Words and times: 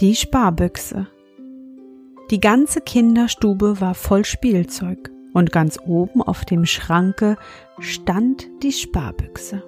Die 0.00 0.14
Sparbüchse. 0.14 1.08
Die 2.30 2.40
ganze 2.40 2.80
Kinderstube 2.80 3.82
war 3.82 3.94
voll 3.94 4.24
Spielzeug 4.24 5.10
und 5.34 5.52
ganz 5.52 5.78
oben 5.84 6.22
auf 6.22 6.46
dem 6.46 6.64
Schranke 6.64 7.36
stand 7.80 8.48
die 8.62 8.72
Sparbüchse. 8.72 9.62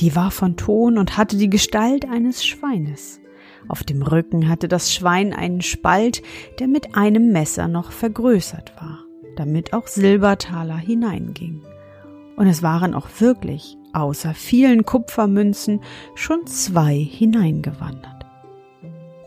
Die 0.00 0.16
war 0.16 0.32
von 0.32 0.56
Ton 0.56 0.98
und 0.98 1.16
hatte 1.16 1.36
die 1.36 1.48
Gestalt 1.48 2.10
eines 2.10 2.44
Schweines. 2.44 3.20
Auf 3.68 3.84
dem 3.84 4.02
Rücken 4.02 4.48
hatte 4.48 4.66
das 4.66 4.92
Schwein 4.92 5.32
einen 5.32 5.60
Spalt, 5.60 6.24
der 6.58 6.66
mit 6.66 6.96
einem 6.96 7.30
Messer 7.30 7.68
noch 7.68 7.92
vergrößert 7.92 8.72
war, 8.80 9.04
damit 9.36 9.72
auch 9.74 9.86
Silbertaler 9.86 10.76
hineinging. 10.76 11.62
Und 12.34 12.48
es 12.48 12.64
waren 12.64 12.94
auch 12.94 13.06
wirklich, 13.20 13.78
außer 13.92 14.34
vielen 14.34 14.84
Kupfermünzen, 14.84 15.82
schon 16.16 16.48
zwei 16.48 16.96
hineingewandert. 16.96 18.15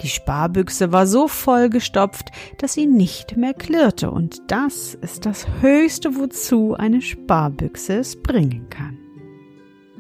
Die 0.02 0.08
Sparbüchse 0.08 0.92
war 0.94 1.06
so 1.08 1.28
vollgestopft, 1.28 2.30
dass 2.58 2.74
sie 2.74 2.86
nicht 2.86 3.36
mehr 3.36 3.54
klirrte, 3.54 4.12
und 4.12 4.42
das 4.48 4.96
ist 4.96 5.26
das 5.26 5.46
Höchste, 5.62 6.16
wozu 6.16 6.74
eine 6.74 7.02
Sparbüchse 7.02 7.98
es 7.98 8.22
bringen 8.22 8.68
kann. 8.70 8.98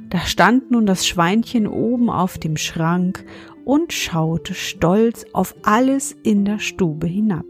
Da 0.10 0.20
stand 0.20 0.72
nun 0.72 0.86
das 0.86 1.06
Schweinchen 1.06 1.68
oben 1.68 2.10
auf 2.10 2.38
dem 2.38 2.58
Schrank 2.58 3.26
und 3.66 3.94
schaute 3.94 4.56
stolz 4.56 5.26
auf 5.34 5.56
alles 5.64 6.16
in 6.24 6.46
der 6.46 6.60
Stube 6.60 7.06
hinab. 7.06 7.46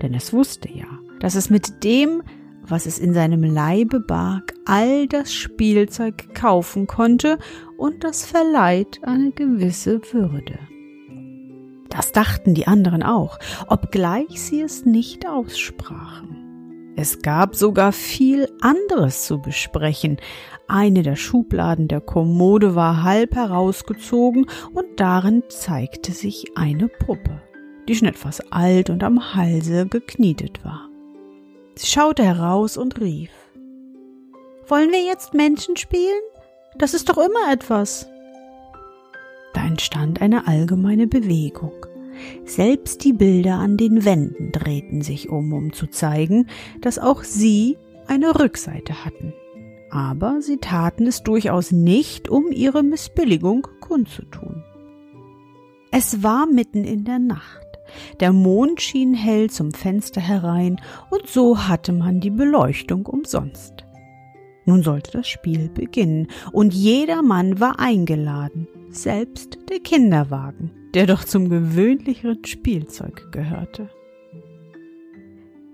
Denn 0.00 0.14
es 0.14 0.32
wusste 0.32 0.68
ja, 0.72 0.88
dass 1.20 1.36
es 1.36 1.50
mit 1.50 1.84
dem, 1.84 2.22
was 2.62 2.86
es 2.86 2.98
in 2.98 3.14
seinem 3.14 3.44
Leibe 3.44 4.00
barg, 4.00 4.54
all 4.64 5.06
das 5.06 5.32
Spielzeug 5.32 6.34
kaufen 6.34 6.86
konnte 6.86 7.38
und 7.76 8.02
das 8.02 8.24
verleiht 8.24 9.00
eine 9.02 9.30
gewisse 9.30 10.00
Würde. 10.12 10.58
Das 11.92 12.10
dachten 12.10 12.54
die 12.54 12.66
anderen 12.66 13.02
auch, 13.02 13.38
obgleich 13.66 14.40
sie 14.40 14.62
es 14.62 14.86
nicht 14.86 15.28
aussprachen. 15.28 16.94
Es 16.96 17.20
gab 17.20 17.54
sogar 17.54 17.92
viel 17.92 18.48
anderes 18.62 19.26
zu 19.26 19.42
besprechen. 19.42 20.16
Eine 20.68 21.02
der 21.02 21.16
Schubladen 21.16 21.88
der 21.88 22.00
Kommode 22.00 22.74
war 22.74 23.02
halb 23.02 23.34
herausgezogen 23.34 24.46
und 24.72 24.86
darin 24.96 25.42
zeigte 25.48 26.12
sich 26.12 26.46
eine 26.54 26.88
Puppe, 26.88 27.42
die 27.88 27.94
schon 27.94 28.08
etwas 28.08 28.40
alt 28.50 28.88
und 28.88 29.04
am 29.04 29.34
Halse 29.34 29.86
geknietet 29.86 30.64
war. 30.64 30.88
Sie 31.74 31.86
schaute 31.86 32.24
heraus 32.24 32.78
und 32.78 33.00
rief 33.00 33.30
Wollen 34.66 34.90
wir 34.92 35.04
jetzt 35.04 35.34
Menschen 35.34 35.76
spielen? 35.76 36.22
Das 36.76 36.94
ist 36.94 37.10
doch 37.10 37.18
immer 37.18 37.52
etwas. 37.52 38.11
Entstand 39.72 40.20
eine 40.20 40.46
allgemeine 40.46 41.06
Bewegung. 41.06 41.72
Selbst 42.44 43.04
die 43.04 43.14
Bilder 43.14 43.54
an 43.54 43.78
den 43.78 44.04
Wänden 44.04 44.52
drehten 44.52 45.00
sich 45.00 45.30
um, 45.30 45.54
um 45.54 45.72
zu 45.72 45.86
zeigen, 45.86 46.46
dass 46.82 46.98
auch 46.98 47.22
sie 47.24 47.78
eine 48.06 48.38
Rückseite 48.38 49.06
hatten. 49.06 49.32
Aber 49.90 50.42
sie 50.42 50.58
taten 50.58 51.06
es 51.06 51.22
durchaus 51.22 51.70
nicht, 51.72 52.28
um 52.28 52.52
ihre 52.52 52.82
Missbilligung 52.82 53.66
kundzutun. 53.80 54.62
Es 55.90 56.22
war 56.22 56.44
mitten 56.44 56.84
in 56.84 57.04
der 57.04 57.18
Nacht. 57.18 57.66
Der 58.20 58.34
Mond 58.34 58.82
schien 58.82 59.14
hell 59.14 59.48
zum 59.48 59.72
Fenster 59.72 60.20
herein, 60.20 60.82
und 61.08 61.28
so 61.28 61.66
hatte 61.66 61.94
man 61.94 62.20
die 62.20 62.28
Beleuchtung 62.28 63.06
umsonst. 63.06 63.86
Nun 64.66 64.82
sollte 64.82 65.12
das 65.12 65.28
Spiel 65.28 65.70
beginnen, 65.70 66.26
und 66.52 66.74
jeder 66.74 67.22
Mann 67.22 67.58
war 67.58 67.80
eingeladen, 67.80 68.68
selbst 68.94 69.58
der 69.68 69.80
Kinderwagen, 69.80 70.70
der 70.94 71.06
doch 71.06 71.24
zum 71.24 71.48
gewöhnlicheren 71.48 72.44
Spielzeug 72.44 73.32
gehörte. 73.32 73.90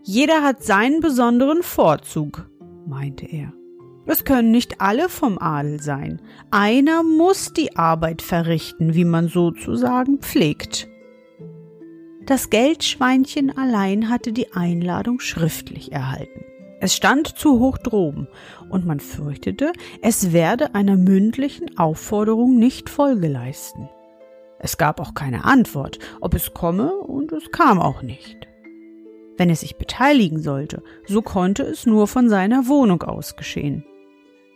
Jeder 0.03 0.43
hat 0.43 0.63
seinen 0.63 1.01
besonderen 1.01 1.63
Vorzug, 1.63 2.49
meinte 2.87 3.27
er. 3.27 3.53
Es 4.07 4.25
können 4.25 4.51
nicht 4.51 4.81
alle 4.81 5.11
vom 5.11 5.39
Adel 5.39 5.83
sein. 5.83 6.23
Einer 6.51 7.03
muss 7.03 7.53
die 7.53 7.77
Arbeit 7.77 8.23
verrichten, 8.23 8.95
wie 8.95 9.05
man 9.05 9.29
sozusagen 9.29 10.19
pflegt. 10.21 10.89
Das 12.25 12.49
Geldschweinchen 12.49 13.57
allein 13.57 14.09
hatte 14.09 14.33
die 14.33 14.53
Einladung 14.53 15.21
schriftlich 15.21 15.93
erhalten. 15.93 16.48
Es 16.81 16.95
stand 16.95 17.27
zu 17.39 17.59
hoch 17.59 17.79
droben, 17.79 18.29
und 18.69 18.87
man 18.87 19.01
fürchtete, 19.01 19.73
es 20.01 20.33
werde 20.33 20.75
einer 20.75 20.97
mündlichen 20.97 21.77
Aufforderung 21.79 22.57
nicht 22.57 22.89
Folge 22.89 23.29
leisten. 23.29 23.89
Es 24.61 24.77
gab 24.77 25.01
auch 25.01 25.15
keine 25.15 25.45
Antwort, 25.45 25.99
ob 26.21 26.35
es 26.35 26.55
komme, 26.55 26.95
und 26.95 27.33
es 27.33 27.51
kam 27.51 27.81
auch 27.81 28.03
nicht. 28.03 28.47
Wenn 29.37 29.51
es 29.51 29.61
sich 29.61 29.77
beteiligen 29.77 30.41
sollte, 30.41 30.83
so 31.07 31.23
konnte 31.23 31.63
es 31.63 31.87
nur 31.87 32.07
von 32.09 32.29
seiner 32.29 32.67
Wohnung 32.67 33.03
aus 33.03 33.37
geschehen. 33.37 33.85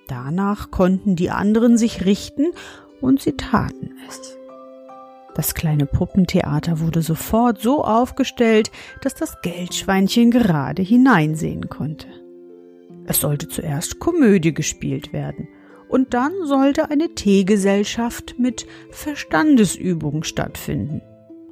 Danach 0.08 0.70
konnten 0.70 1.16
die 1.16 1.30
anderen 1.30 1.76
sich 1.76 2.04
richten, 2.04 2.52
und 3.00 3.20
sie 3.20 3.36
taten 3.36 3.94
es. 4.08 4.38
Das 5.34 5.54
kleine 5.54 5.86
Puppentheater 5.86 6.80
wurde 6.80 7.02
sofort 7.02 7.60
so 7.60 7.84
aufgestellt, 7.84 8.70
dass 9.00 9.14
das 9.14 9.40
Geldschweinchen 9.42 10.30
gerade 10.30 10.82
hineinsehen 10.82 11.68
konnte. 11.68 12.06
Es 13.06 13.20
sollte 13.20 13.48
zuerst 13.48 13.98
Komödie 13.98 14.54
gespielt 14.54 15.12
werden, 15.12 15.48
und 15.88 16.14
dann 16.14 16.32
sollte 16.44 16.90
eine 16.90 17.14
Teegesellschaft 17.14 18.36
mit 18.38 18.66
Verstandesübungen 18.90 20.24
stattfinden. 20.24 21.02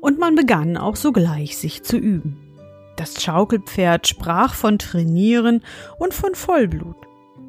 Und 0.00 0.18
man 0.18 0.34
begann 0.34 0.78
auch 0.78 0.96
sogleich 0.96 1.58
sich 1.58 1.82
zu 1.82 1.98
üben. 1.98 2.38
Das 2.96 3.22
Schaukelpferd 3.22 4.08
sprach 4.08 4.54
von 4.54 4.78
Trainieren 4.78 5.62
und 5.98 6.14
von 6.14 6.34
Vollblut. 6.34 6.96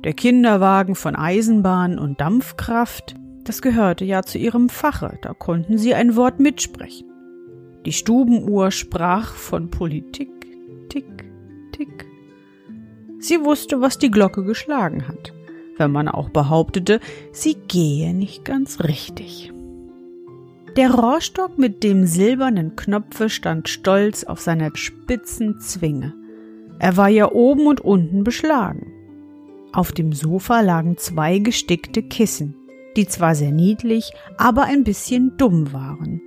Der 0.04 0.14
Kinderwagen 0.14 0.96
von 0.96 1.16
Eisenbahn 1.16 1.98
und 1.98 2.20
Dampfkraft, 2.20 3.16
das 3.44 3.62
gehörte 3.62 4.06
ja 4.06 4.24
zu 4.24 4.38
ihrem 4.38 4.70
Fache, 4.70 5.18
da 5.22 5.34
konnten 5.34 5.78
sie 5.78 5.94
ein 5.94 6.16
Wort 6.16 6.40
mitsprechen. 6.40 7.08
Die 7.86 7.94
Stubenuhr 7.94 8.72
sprach 8.72 9.34
von 9.34 9.70
Politik, 9.70 10.30
tick, 10.90 11.26
tick. 11.72 12.06
Sie 13.20 13.44
wusste, 13.44 13.82
was 13.82 13.98
die 13.98 14.12
Glocke 14.12 14.44
geschlagen 14.44 15.08
hat, 15.08 15.34
wenn 15.78 15.92
man 15.92 16.08
auch 16.08 16.30
behauptete, 16.30 17.00
sie 17.32 17.56
gehe 17.68 18.14
nicht 18.14 18.46
ganz 18.46 18.82
richtig. 18.82 19.52
Der 20.78 20.92
Rohrstock 20.92 21.58
mit 21.58 21.84
dem 21.84 22.06
silbernen 22.06 22.76
Knopfe 22.76 23.30
stand 23.30 23.68
stolz 23.68 24.24
auf 24.24 24.40
seiner 24.40 24.72
spitzen 24.76 25.60
Zwinge. 25.60 26.14
Er 26.80 26.96
war 26.98 27.10
ja 27.10 27.32
oben 27.32 27.68
und 27.68 27.82
unten 27.82 28.24
beschlagen. 28.24 28.94
Auf 29.74 29.92
dem 29.92 30.14
Sofa 30.14 30.62
lagen 30.62 30.98
zwei 30.98 31.40
gestickte 31.40 32.04
Kissen, 32.04 32.56
die 32.96 33.08
zwar 33.08 33.36
sehr 33.36 33.52
niedlich, 33.52 34.12
aber 34.38 34.64
ein 34.64 34.84
bisschen 34.84 35.38
dumm 35.38 35.74
waren. 35.74 36.22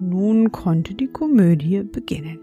Nun 0.00 0.50
konnte 0.50 0.94
die 0.94 1.08
Komödie 1.08 1.82
beginnen. 1.82 2.40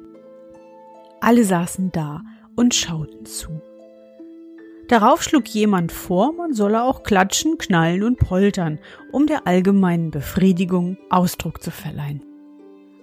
Alle 1.21 1.44
saßen 1.44 1.92
da 1.92 2.21
und 2.56 2.75
schauten 2.75 3.25
zu. 3.25 3.62
Darauf 4.88 5.21
schlug 5.21 5.48
jemand 5.50 5.92
vor, 5.92 6.33
man 6.33 6.54
solle 6.54 6.83
auch 6.83 7.04
klatschen, 7.04 7.57
knallen 7.57 8.04
und 8.04 8.19
poltern, 8.19 8.80
um 9.12 9.27
der 9.27 9.45
allgemeinen 9.45 10.12
Befriedigung 10.12 10.98
Ausdruck 11.10 11.62
zu 11.62 11.71
verleihen. 11.71 12.24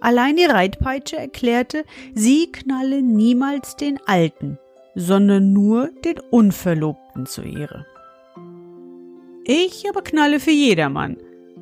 Allein 0.00 0.36
die 0.36 0.44
Reitpeitsche 0.44 1.16
erklärte, 1.16 1.84
sie 2.14 2.50
knalle 2.52 3.02
niemals 3.02 3.76
den 3.76 3.98
Alten, 4.06 4.58
sondern 4.94 5.52
nur 5.52 5.90
den 6.04 6.18
Unverlobten 6.30 7.26
zu 7.26 7.42
Ehre. 7.42 7.86
Ich 9.46 9.84
aber 9.90 10.00
knalle 10.00 10.40
für 10.40 10.52
jedermann, 10.52 11.18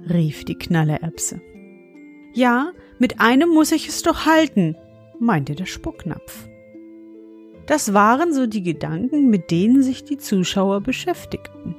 rief 0.08 0.44
die 0.44 0.54
Knalleerbse. 0.54 1.40
Ja, 2.32 2.70
mit 3.00 3.20
einem 3.20 3.48
muss 3.48 3.72
ich 3.72 3.88
es 3.88 4.02
doch 4.02 4.24
halten, 4.24 4.76
meinte 5.18 5.56
der 5.56 5.66
Spucknapf. 5.66 6.48
Das 7.66 7.92
waren 7.92 8.32
so 8.32 8.46
die 8.46 8.62
Gedanken, 8.62 9.30
mit 9.30 9.50
denen 9.50 9.82
sich 9.82 10.04
die 10.04 10.16
Zuschauer 10.16 10.80
beschäftigten. 10.80 11.74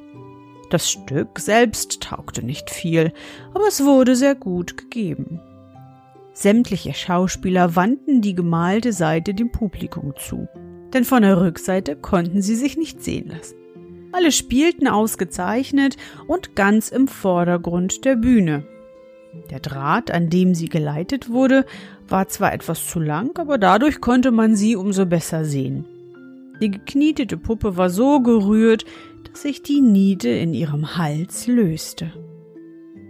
Das 0.69 0.91
Stück 0.91 1.39
selbst 1.39 2.01
taugte 2.01 2.45
nicht 2.45 2.69
viel, 2.69 3.13
aber 3.53 3.67
es 3.69 3.85
wurde 3.85 4.17
sehr 4.17 4.35
gut 4.35 4.75
gegeben. 4.75 5.39
Sämtliche 6.33 6.93
Schauspieler 6.93 7.77
wandten 7.77 8.21
die 8.21 8.35
gemalte 8.35 8.91
Seite 8.91 9.33
dem 9.33 9.53
Publikum 9.53 10.13
zu, 10.17 10.49
denn 10.93 11.05
von 11.05 11.21
der 11.21 11.39
Rückseite 11.39 11.95
konnten 11.95 12.41
sie 12.41 12.55
sich 12.55 12.75
nicht 12.75 13.01
sehen 13.01 13.29
lassen. 13.29 13.62
Alle 14.13 14.31
spielten 14.31 14.87
ausgezeichnet 14.87 15.97
und 16.27 16.55
ganz 16.55 16.89
im 16.89 17.07
Vordergrund 17.07 18.05
der 18.05 18.15
Bühne. 18.15 18.63
Der 19.49 19.59
Draht, 19.59 20.11
an 20.11 20.29
dem 20.29 20.53
sie 20.53 20.69
geleitet 20.69 21.29
wurde, 21.29 21.65
war 22.07 22.27
zwar 22.27 22.53
etwas 22.53 22.87
zu 22.87 22.99
lang, 22.99 23.37
aber 23.39 23.57
dadurch 23.57 24.01
konnte 24.01 24.29
man 24.29 24.55
sie 24.55 24.75
umso 24.75 25.07
besser 25.07 25.45
sehen. 25.45 25.85
Die 26.61 26.69
geknietete 26.69 27.37
Puppe 27.37 27.75
war 27.75 27.89
so 27.89 28.21
gerührt, 28.21 28.85
dass 29.23 29.41
sich 29.41 29.63
die 29.63 29.81
Niete 29.81 30.29
in 30.29 30.53
ihrem 30.53 30.95
Hals 30.95 31.47
löste. 31.47 32.13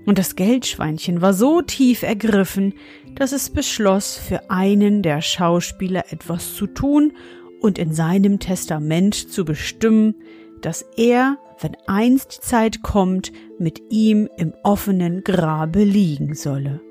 Und 0.06 0.18
das 0.18 0.38
Geldschweinchen 0.38 1.22
war 1.22 1.34
so 1.34 1.62
tief 1.62 2.04
ergriffen, 2.04 2.74
dass 3.16 3.34
es 3.34 3.50
beschloss, 3.50 4.16
für 4.16 4.50
einen 4.50 5.02
der 5.02 5.22
Schauspieler 5.22 6.06
etwas 6.12 6.56
zu 6.56 6.68
tun 6.68 7.12
und 7.60 7.78
in 7.78 7.94
seinem 7.94 8.40
Testament 8.40 9.16
zu 9.16 9.44
bestimmen, 9.44 10.16
dass 10.65 10.83
er, 10.98 11.38
wenn 11.60 11.77
einst 11.88 12.38
die 12.38 12.42
Zeit 12.42 12.81
kommt, 12.81 13.31
mit 13.60 13.81
ihm 13.89 14.30
im 14.38 14.54
offenen 14.63 15.24
Grabe 15.24 15.83
liegen 15.83 16.33
solle. 16.33 16.81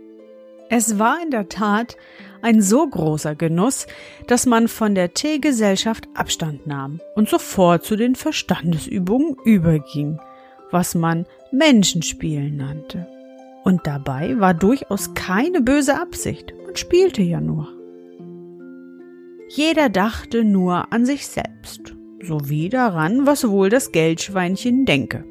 Es 0.68 0.98
war 0.98 1.22
in 1.22 1.30
der 1.30 1.48
Tat 1.48 1.96
ein 2.40 2.62
so 2.62 2.86
großer 2.88 3.34
Genuss, 3.34 3.86
dass 4.26 4.46
man 4.46 4.68
von 4.68 4.94
der 4.94 5.12
Teegesellschaft 5.12 6.08
Abstand 6.14 6.66
nahm 6.66 7.00
und 7.14 7.28
sofort 7.28 7.84
zu 7.84 7.96
den 7.96 8.14
Verstandesübungen 8.14 9.36
überging, 9.44 10.18
was 10.70 10.94
man 10.94 11.26
Menschenspielen 11.50 12.56
nannte. 12.56 13.06
Und 13.64 13.86
dabei 13.86 14.38
war 14.40 14.54
durchaus 14.54 15.14
keine 15.14 15.60
böse 15.60 16.00
Absicht, 16.00 16.54
man 16.64 16.74
spielte 16.76 17.22
ja 17.22 17.40
nur. 17.40 17.68
Jeder 19.48 19.90
dachte 19.90 20.42
nur 20.44 20.90
an 20.92 21.04
sich 21.04 21.26
selbst 21.26 21.94
sowie 22.22 22.68
daran, 22.68 23.26
was 23.26 23.48
wohl 23.48 23.68
das 23.68 23.92
Geldschweinchen 23.92 24.84
denke. 24.84 25.24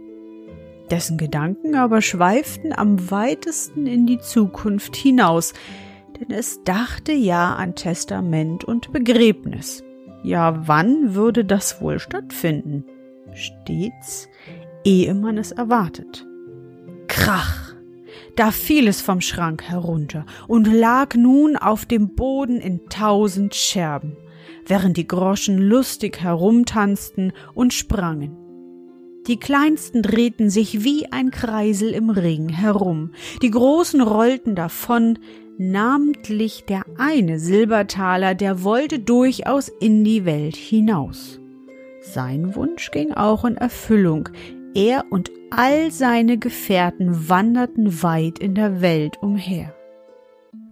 Dessen 0.90 1.18
Gedanken 1.18 1.76
aber 1.76 2.02
schweiften 2.02 2.74
am 2.74 3.10
weitesten 3.10 3.88
in 3.88 4.06
die 4.06 4.20
Zukunft 4.20 4.96
hinaus, 4.96 5.54
denn 6.20 6.36
es 6.36 6.64
dachte 6.64 7.14
ja 7.14 7.56
an 7.56 7.76
Testament 7.76 8.66
und 8.66 8.92
Begräbnis. 8.92 9.84
Ja, 10.24 10.68
wann 10.68 11.16
würde 11.16 11.46
das 11.46 11.82
wohl 11.82 12.00
stattfinden? 12.00 12.84
Stets, 13.34 14.28
ehe 14.84 15.16
man 15.16 15.38
es 15.38 15.52
erwartet. 15.52 16.26
Krach! 17.08 17.74
Da 18.36 18.52
fiel 18.52 18.88
es 18.88 19.02
vom 19.02 19.20
Schrank 19.20 19.64
herunter 19.64 20.26
und 20.48 20.66
lag 20.66 21.16
nun 21.16 21.58
auf 21.58 21.86
dem 21.86 22.16
Boden 22.16 22.62
in 22.62 22.88
tausend 22.88 23.56
Scherben 23.56 24.16
während 24.66 24.98
die 24.98 25.08
Groschen 25.08 25.58
lustig 25.58 26.22
herumtanzten 26.22 27.34
und 27.54 27.74
sprangen. 27.74 28.38
Die 29.28 29.38
Kleinsten 29.38 30.02
drehten 30.02 30.50
sich 30.50 30.84
wie 30.84 31.12
ein 31.12 31.30
Kreisel 31.30 31.94
im 31.94 32.10
Ring 32.10 32.50
herum, 32.50 33.12
die 33.42 33.52
Großen 33.52 34.02
rollten 34.02 34.56
davon, 34.56 35.20
namentlich 35.60 36.66
der 36.66 36.84
eine 36.98 37.40
Silbertaler, 37.40 38.34
der 38.34 38.64
wollte 38.64 38.98
durchaus 38.98 39.70
in 39.70 40.04
die 40.04 40.26
Welt 40.26 40.56
hinaus. 40.56 41.40
Sein 42.02 42.56
Wunsch 42.56 42.90
ging 42.90 43.14
auch 43.14 43.46
in 43.46 43.58
Erfüllung, 43.58 44.30
er 44.74 45.06
und 45.12 45.30
all 45.52 45.92
seine 45.92 46.40
Gefährten 46.40 47.30
wanderten 47.30 48.02
weit 48.02 48.40
in 48.40 48.56
der 48.56 48.82
Welt 48.82 49.22
umher. 49.22 49.76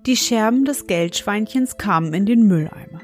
Die 0.08 0.18
Scherben 0.18 0.66
des 0.66 0.88
Geldschweinchens 0.88 1.78
kamen 1.78 2.14
in 2.16 2.26
den 2.26 2.48
Mülleimer 2.48 3.02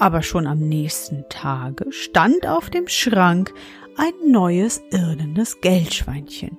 aber 0.00 0.22
schon 0.22 0.46
am 0.46 0.58
nächsten 0.58 1.24
Tage 1.28 1.92
stand 1.92 2.46
auf 2.46 2.70
dem 2.70 2.88
Schrank 2.88 3.52
ein 3.96 4.32
neues 4.32 4.82
irdenes 4.90 5.60
Geldschweinchen. 5.60 6.56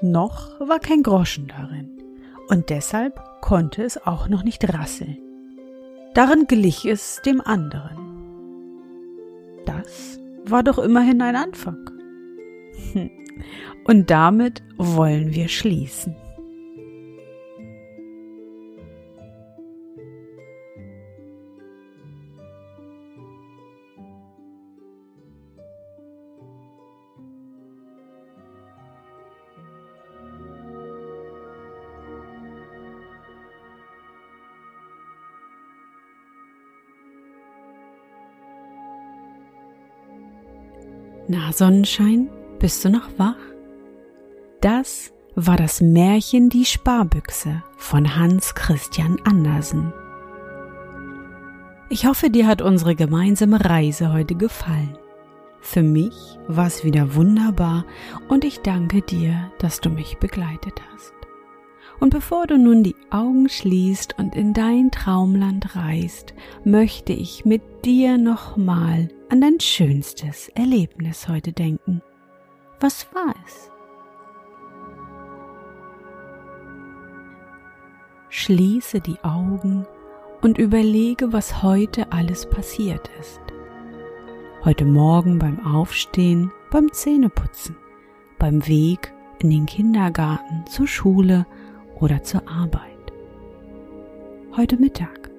Noch 0.00 0.58
war 0.58 0.78
kein 0.78 1.02
Groschen 1.02 1.48
darin, 1.48 1.90
und 2.48 2.70
deshalb 2.70 3.20
konnte 3.42 3.82
es 3.82 4.04
auch 4.06 4.28
noch 4.28 4.42
nicht 4.42 4.72
rasseln. 4.72 5.18
Darin 6.14 6.46
glich 6.46 6.86
es 6.86 7.20
dem 7.26 7.42
anderen. 7.42 7.98
Das 9.66 10.18
war 10.46 10.62
doch 10.62 10.78
immerhin 10.78 11.20
ein 11.20 11.36
Anfang. 11.36 11.90
Hm. 12.92 13.10
Und 13.84 14.10
damit 14.10 14.62
wollen 14.78 15.34
wir 15.34 15.48
schließen. 15.48 16.16
Na, 41.28 41.52
Sonnenschein, 41.52 42.28
bist 42.60 42.84
du 42.84 42.88
noch 42.88 43.08
wach? 43.16 43.34
Das 44.60 45.12
war 45.34 45.56
das 45.56 45.80
Märchen 45.80 46.50
Die 46.50 46.64
Sparbüchse 46.64 47.64
von 47.76 48.16
Hans 48.16 48.54
Christian 48.54 49.18
Andersen. 49.24 49.92
Ich 51.90 52.06
hoffe, 52.06 52.30
dir 52.30 52.46
hat 52.46 52.62
unsere 52.62 52.94
gemeinsame 52.94 53.64
Reise 53.64 54.12
heute 54.12 54.36
gefallen. 54.36 54.96
Für 55.60 55.82
mich 55.82 56.14
war 56.46 56.68
es 56.68 56.84
wieder 56.84 57.16
wunderbar 57.16 57.84
und 58.28 58.44
ich 58.44 58.60
danke 58.60 59.02
dir, 59.02 59.50
dass 59.58 59.80
du 59.80 59.90
mich 59.90 60.18
begleitet 60.18 60.80
hast. 60.92 61.12
Und 61.98 62.10
bevor 62.10 62.46
du 62.46 62.56
nun 62.56 62.84
die 62.84 62.94
Augen 63.10 63.48
schließt 63.48 64.16
und 64.16 64.36
in 64.36 64.52
dein 64.52 64.92
Traumland 64.92 65.74
reist, 65.74 66.34
möchte 66.64 67.12
ich 67.12 67.44
mit 67.44 67.62
dir 67.84 68.16
nochmal 68.16 69.08
an 69.28 69.40
dein 69.40 69.58
schönstes 69.58 70.48
Erlebnis 70.50 71.28
heute 71.28 71.52
denken. 71.52 72.00
Was 72.80 73.12
war 73.14 73.34
es? 73.46 73.70
Schließe 78.28 79.00
die 79.00 79.18
Augen 79.24 79.86
und 80.42 80.58
überlege, 80.58 81.32
was 81.32 81.62
heute 81.62 82.12
alles 82.12 82.48
passiert 82.48 83.10
ist. 83.18 83.40
Heute 84.64 84.84
Morgen 84.84 85.38
beim 85.38 85.64
Aufstehen, 85.66 86.52
beim 86.70 86.92
Zähneputzen, 86.92 87.76
beim 88.38 88.66
Weg 88.66 89.12
in 89.40 89.50
den 89.50 89.66
Kindergarten, 89.66 90.66
zur 90.66 90.86
Schule 90.86 91.46
oder 91.98 92.22
zur 92.22 92.48
Arbeit. 92.48 93.12
Heute 94.56 94.76
Mittag. 94.76 95.30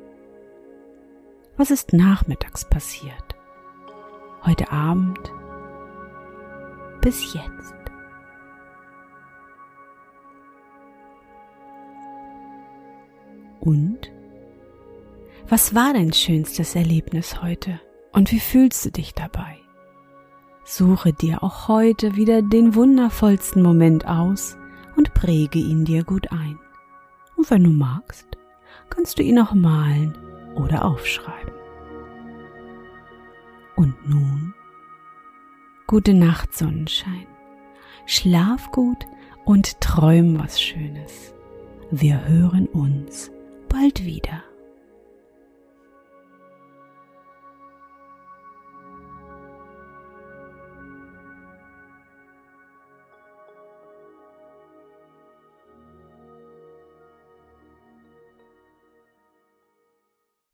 Was 1.56 1.72
ist 1.72 1.94
nachmittags 1.94 2.68
passiert? 2.70 3.37
Heute 4.48 4.72
Abend 4.72 5.20
bis 7.02 7.34
jetzt. 7.34 7.76
Und? 13.60 14.12
Was 15.50 15.76
war 15.76 15.94
dein 15.94 16.12
schönstes 16.12 16.76
Erlebnis 16.76 17.42
heute 17.42 17.80
und 18.12 18.32
wie 18.32 18.40
fühlst 18.40 18.86
du 18.86 18.92
dich 18.92 19.14
dabei? 19.14 19.58
Suche 20.66 21.14
dir 21.14 21.44
auch 21.44 21.68
heute 21.70 22.16
wieder 22.16 22.42
den 22.42 22.76
wundervollsten 22.76 23.62
Moment 23.62 24.06
aus 24.08 24.58
und 24.98 25.14
präge 25.14 25.60
ihn 25.60 25.86
dir 25.86 26.04
gut 26.04 26.32
ein. 26.32 26.60
Und 27.38 27.50
wenn 27.50 27.64
du 27.64 27.70
magst, 27.70 28.28
kannst 28.90 29.20
du 29.20 29.24
ihn 29.24 29.40
auch 29.40 29.54
malen 29.54 30.18
oder 30.56 30.84
aufschreiben. 30.84 31.57
Und 33.78 34.10
nun? 34.10 34.56
Gute 35.86 36.16
Nacht, 36.16 36.54
Sonnenschein. 36.54 37.28
Schlaf 38.08 38.72
gut 38.72 39.06
und 39.46 39.80
träum 39.80 40.40
was 40.40 40.60
Schönes. 40.60 41.34
Wir 41.92 42.28
hören 42.28 42.66
uns 42.66 43.32
bald 43.70 44.04
wieder. 44.04 44.44